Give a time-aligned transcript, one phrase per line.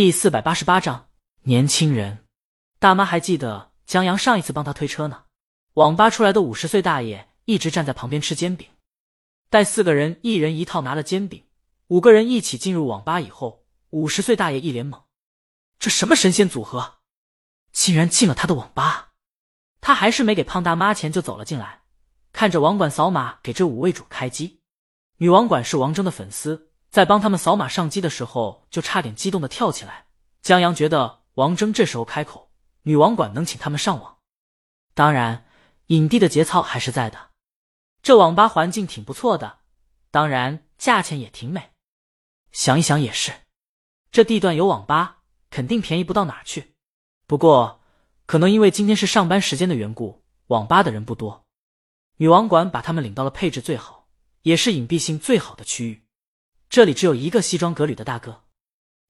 [0.00, 1.10] 第四百八十八章
[1.42, 2.24] 年轻人。
[2.78, 5.24] 大妈还记得江阳上一次帮他推车呢。
[5.74, 8.66] 网吧出来的五十岁大爷一直站在旁边吃煎饼。
[9.50, 11.44] 带四个人一人一套拿了煎饼，
[11.88, 15.02] 五个人一起进入网吧以后，五十岁大爷一脸懵：
[15.78, 17.00] 这什么神仙组合，
[17.70, 19.10] 竟然进了他的网吧？
[19.82, 21.82] 他还是没给胖大妈钱就走了进来，
[22.32, 24.62] 看着网管扫码给这五位主开机。
[25.18, 26.69] 女网管是王峥的粉丝。
[26.90, 30.06] 在帮他们扫码上机的时候，就差点激动的跳起来。
[30.42, 32.50] 江阳觉得王峥这时候开口，
[32.82, 34.18] 女网管能请他们上网。
[34.94, 35.46] 当然，
[35.86, 37.30] 影帝的节操还是在的。
[38.02, 39.60] 这网吧环境挺不错的，
[40.10, 41.70] 当然价钱也挺美。
[42.50, 43.32] 想一想也是，
[44.10, 46.74] 这地段有网吧，肯定便宜不到哪去。
[47.28, 47.80] 不过，
[48.26, 51.46] 可能因为今天是上班时间的缘故，网吧的人不多。
[52.16, 54.08] 女网管把他们领到了配置最好，
[54.42, 56.02] 也是隐蔽性最好的区域。
[56.70, 58.44] 这里只有一个西装革履的大哥，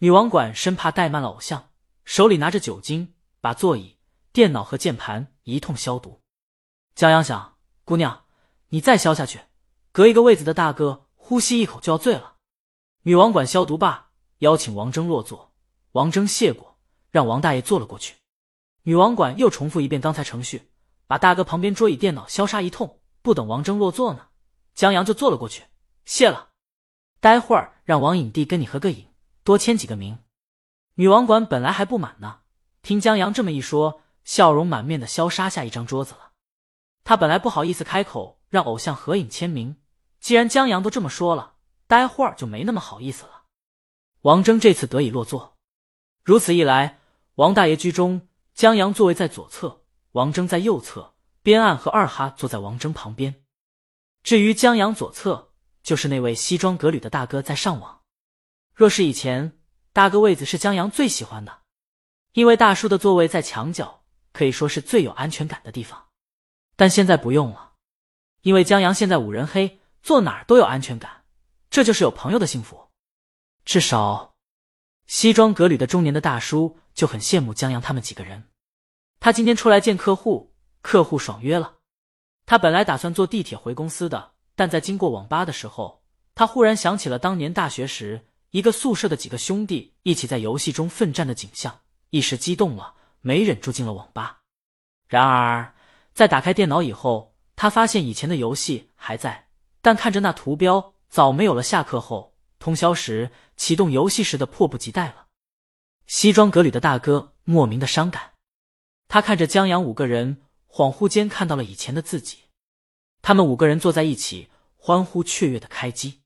[0.00, 1.70] 女网管生怕怠慢了偶像，
[2.04, 3.96] 手里拿着酒精，把座椅、
[4.30, 6.20] 电脑和键盘一通消毒。
[6.94, 8.26] 江阳想，姑娘，
[8.68, 9.40] 你再消下去，
[9.90, 12.34] 隔一个位子的大哥呼吸一口就要醉了。
[13.04, 14.10] 女网管消毒罢，
[14.40, 15.54] 邀请王峥落座。
[15.92, 16.76] 王峥谢过，
[17.10, 18.16] 让王大爷坐了过去。
[18.82, 20.68] 女网管又重复一遍刚才程序，
[21.06, 23.00] 把大哥旁边桌椅、电脑消杀一通。
[23.22, 24.28] 不等王峥落座呢，
[24.74, 25.64] 江阳就坐了过去，
[26.04, 26.50] 谢了。
[27.20, 29.08] 待会儿让王影帝跟你合个影，
[29.42, 30.18] 多签几个名。
[30.94, 32.40] 女网管本来还不满呢，
[32.82, 36.32] 听江阳这么一说，笑容满面的消杀下一张桌子了。
[37.04, 39.76] 他本来不好意思开口让偶像合影签名，
[40.20, 41.54] 既然江阳都这么说了，
[41.86, 43.44] 待会儿就没那么好意思了。
[44.22, 45.56] 王峥这次得以落座，
[46.22, 47.00] 如此一来，
[47.36, 53.42] 王大爷居中，江阳座位在左侧，王峥在右侧，边岸和二哈坐在王峥旁边。
[54.22, 55.52] 至于江阳左侧。
[55.86, 58.00] 就是那位西装革履的大哥在上网。
[58.74, 59.56] 若是以前，
[59.92, 61.60] 大哥位子是江阳最喜欢的，
[62.32, 66.08] 因为大叔的座位在墙角，可以说是最有安全感的地方。
[66.74, 67.74] 但现在不用了，
[68.42, 71.22] 因为江阳现在五人黑，坐哪儿都有安全感，
[71.70, 72.88] 这就是有朋友的幸福。
[73.64, 74.34] 至少，
[75.06, 78.48] 西装革履的中年的大叔就很羡慕江阳他们几个人。
[79.20, 81.76] 他今天出来见客户，客户爽约了。
[82.44, 84.32] 他本来打算坐地铁回公司的。
[84.56, 86.02] 但在经过网吧的时候，
[86.34, 91.80] 他忽然想起了当年大学时一个宿舍的几个兄弟一起在游戏中奋战的景象，
[92.10, 94.40] 一时激动了，没忍住进了网吧。
[95.06, 95.74] 然而，
[96.14, 99.48] 在打开电脑以后，他发现以前的游戏还在，
[99.82, 105.26] 但看着那图标，早没有了下课后通宵时启动游戏时的迫不及待了。
[106.06, 108.32] 西装革履的大哥莫名的伤感，
[109.06, 112.45] 他看着江阳五个人，恍惚间看到了以前的自己。
[113.26, 116.20] 他们五个人坐在一起，欢呼雀跃的开机，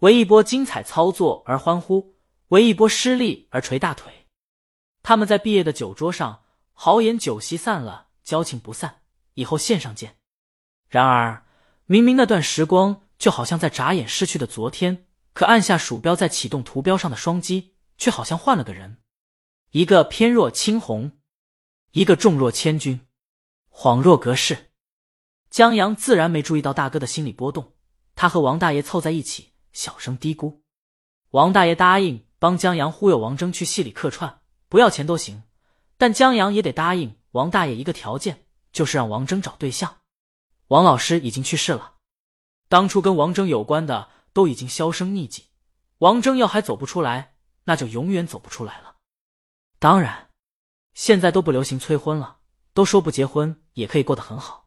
[0.00, 2.16] 为一波精彩操作而欢呼，
[2.48, 4.26] 为一波失利而捶大腿。
[5.04, 6.42] 他们在毕业的酒桌上
[6.72, 9.02] 豪言酒席散了，交情不散，
[9.34, 10.16] 以后线上见。
[10.88, 11.46] 然而，
[11.86, 18.96] 明明那段时光就好像在眨眼逝去的昨天，可按下鼠标在启动图标上的双击，却好像换了个人，
[19.70, 21.12] 一个偏若青鸿，
[21.92, 23.06] 一个重若千钧，
[23.70, 24.72] 恍若隔世。
[25.54, 27.74] 江阳自然没注意到大哥的心理波动，
[28.16, 30.62] 他和王大爷凑在一起，小声嘀咕。
[31.30, 35.44] 王大爷答应帮江阳忽悠王峥去戏里客串，不要钱都行，
[35.96, 39.98] 但江阳也得答应王大爷一个条件，就是让王峥找对象。
[40.66, 41.98] 王老师已经去世了，
[42.68, 45.50] 当初跟王峥有关的都已经销声匿迹，
[45.98, 48.96] 王峥要还走不出来，那就永远走不出来了。
[49.78, 50.30] 当然，
[50.94, 52.38] 现在都不流行催婚了，
[52.72, 54.63] 都说不结婚也可以过得很好。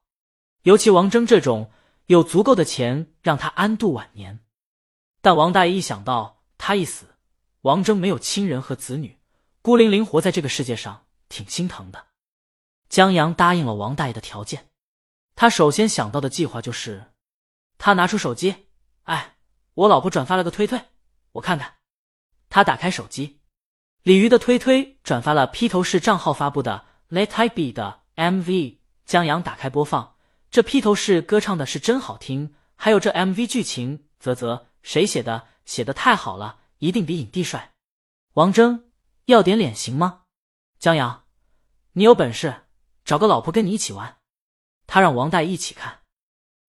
[0.68, 1.72] 尤其王峥这种
[2.08, 4.42] 有足够的钱让他安度晚年，
[5.22, 7.16] 但王大爷一想到他一死，
[7.62, 9.18] 王峥没有亲人和子女，
[9.62, 12.08] 孤零零活在这个世界上，挺心疼的。
[12.90, 14.68] 江阳答应了王大爷的条件，
[15.36, 17.14] 他首先想到的计划就是，
[17.78, 18.68] 他拿出手机，
[19.04, 19.38] 哎，
[19.74, 20.82] 我老婆转发了个推推，
[21.32, 21.76] 我看看。
[22.50, 23.40] 他打开手机，
[24.04, 30.17] 鲤鱼的推推转发了披头士账号发布的《Let I Be》的 MV，江阳打开播放。
[30.50, 35.48] 这披头士歌唱的是真好听，还有这 MV 剧情，啧啧，谁写的？
[35.66, 37.74] 写的太好了，一定比影帝帅。
[38.36, 38.86] 王峥
[39.26, 40.24] 要点脸行吗？
[40.80, 41.26] 江阳，
[41.92, 42.68] 你有本事
[43.04, 44.20] 找个老婆跟你一起玩。
[44.86, 46.04] 他让王大爷一起看。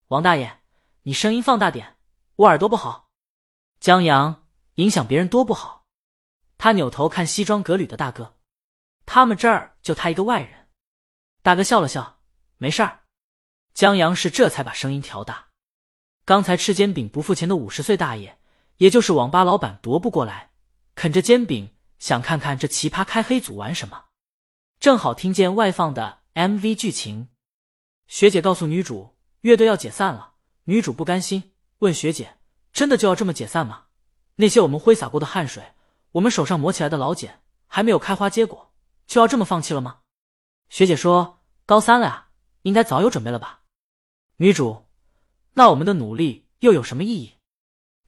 [0.09, 0.63] 王大爷，
[1.03, 1.97] 你声音放大点，
[2.35, 3.11] 我耳朵不好。
[3.79, 5.87] 江阳，影响别人多不好。
[6.57, 8.35] 他扭头看西装革履的大哥，
[9.07, 10.69] 他们这儿就他一个外人。
[11.43, 12.19] 大哥笑了笑，
[12.57, 13.05] 没事儿。
[13.79, 15.51] 江阳是这才把声音调大。
[16.25, 18.37] 刚才吃煎饼不付钱的五十岁大爷，
[18.79, 20.51] 也就是网吧老板，踱步过来，
[20.97, 21.71] 啃着煎饼，
[22.01, 24.07] 想看看这奇葩开黑组玩什么。
[24.81, 27.29] 正好听见外放的 MV 剧情，
[28.09, 30.33] 学姐告诉女主乐队要解散了，
[30.65, 32.39] 女主不甘心，问学姐
[32.75, 33.85] ：“真的就要这么解散吗？
[34.35, 35.75] 那些我们挥洒过的汗水，
[36.11, 38.73] 我们手上磨起来的老茧，还没有开花结果，
[39.07, 40.01] 就要这么放弃了吗？”
[40.69, 42.29] 学姐说：“高三了呀，
[42.63, 43.55] 应该早有准备了吧？”
[44.41, 44.87] 女主
[45.55, 47.35] ：“那我们的努力又有什么意义？”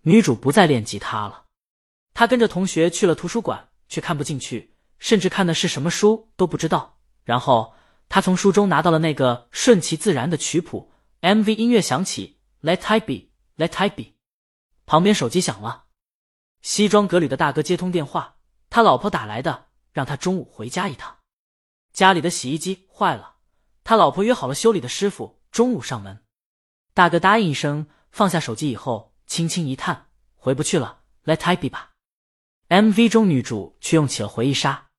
[0.02, 1.46] 女主不再练吉他了，
[2.14, 4.76] 她跟着同学去了图书馆，却看不进去。
[5.00, 6.98] 甚至看的是什么书都不知道。
[7.24, 7.74] 然后
[8.08, 10.92] 他从书中拿到了那个顺其自然的曲谱。
[11.22, 14.14] MV 音乐响起，Let it be，Let it be。
[14.86, 15.86] 旁边手机响了，
[16.62, 18.36] 西装革履的大哥接通电话，
[18.68, 21.18] 他老婆打来的，让他中午回家一趟。
[21.92, 23.36] 家里的洗衣机坏了，
[23.82, 26.24] 他老婆约好了修理的师傅中午上门。
[26.94, 31.92] 大哥答应一声，放下手机以后，轻轻一叹，回不去了，Let I be 吧。
[32.68, 34.90] MV 中女主却用起了回忆杀。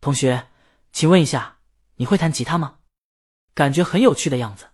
[0.00, 0.48] 同学，
[0.92, 1.58] 请问一下，
[1.96, 2.78] 你会弹吉他吗？
[3.54, 4.70] 感觉很有趣的样子。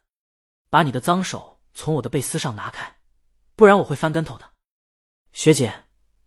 [0.70, 2.99] 把你的脏手从我的贝斯上拿开，
[3.56, 4.53] 不然我会翻跟头的。
[5.32, 5.85] 学姐，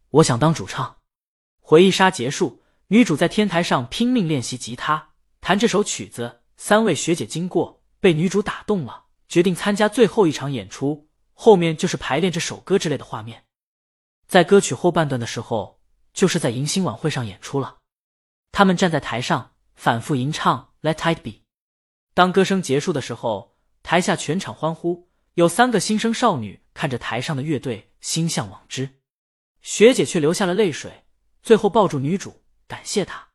[0.10, 0.98] 我想当主唱。
[1.60, 6.42] 回忆杀结束，女主在天台上拼命练习吉他，弹这首曲子。
[6.58, 11.08] 三位学姐经过，被女主打动了，决定参加最后一场演出。
[11.34, 13.46] 后面就是排练这首歌之类的画面。
[14.28, 15.80] 在歌曲后半段的时候，
[16.14, 17.78] 就是在迎新晚会上演出了。
[18.52, 21.30] 他们站在台上反复吟唱《Let It Be》。
[22.14, 25.10] 当歌声结束的时候，台下全场欢呼。
[25.36, 29.00] 有三个新生少女看着台上的乐队，心向往之。
[29.62, 31.06] 学姐却流下了泪水，
[31.42, 33.30] 最后抱住女主，感谢她。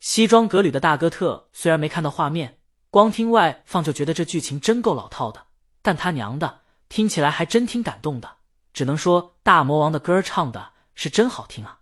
[0.00, 2.58] 西装革履的大哥特虽然没看到画面，
[2.92, 5.46] 光听外放就觉得这剧情真够老套的。
[5.80, 6.60] 但他娘的，
[6.90, 8.36] 听起来还真挺感动的。
[8.74, 11.80] 只能说大魔王的歌唱的是真好听啊！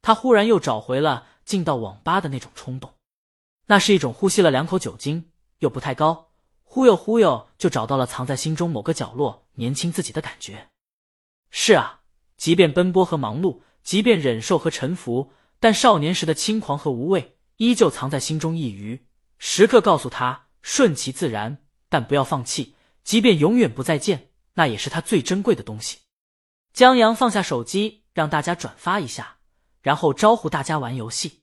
[0.00, 1.26] 他忽然又找回了。
[1.44, 2.92] 进到网吧的那种冲动，
[3.68, 5.30] 那是一种呼吸了两口酒精
[5.60, 6.28] 又不太高，
[6.62, 10.68] 忽悠忽悠就找到了藏在心中某个角落年轻自己的感觉。
[11.50, 12.00] 是啊，
[12.36, 19.07] 即便奔波和忙碌，即便忍受和臣服，但少年时的轻狂和无畏依旧藏在心中一隅，
[19.38, 22.74] 时刻告诉他顺其自然，但不要放弃。
[23.02, 26.00] 即便永远不再见，那也是他最珍贵的东西。
[26.74, 29.38] 江阳放下手机，让大家转发一下。
[29.80, 31.42] 然后招呼大家玩游戏，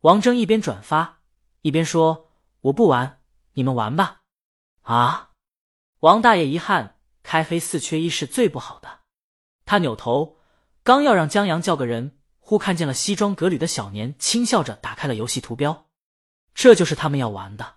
[0.00, 1.20] 王峥一边转发
[1.60, 2.30] 一边说
[2.62, 3.20] ：“我不玩，
[3.52, 4.22] 你们玩吧。”
[4.82, 5.30] 啊！
[6.00, 9.00] 王大爷遗憾，开黑四缺一是最不好的。
[9.64, 10.38] 他扭头
[10.82, 15.85] 刚要让江阳叫个人，忽看见了西装革履的小年，轻笑着打开了游戏图标。
[16.56, 17.76] 这就是他们要玩的。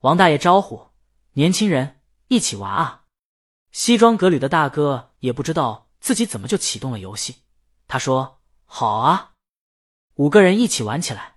[0.00, 0.90] 王大爷招呼
[1.32, 3.04] 年轻人一起玩啊！
[3.72, 7.42] 西装革履的大哥也不知道自己怎么就启动了游戏，
[7.88, 9.32] 他说：“好啊。”
[10.14, 11.31] 五个人一起玩起来。